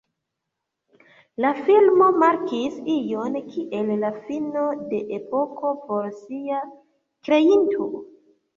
[1.45, 6.67] La filmo markis ion kiel la fino de epoko por sia
[7.31, 7.93] kreinto.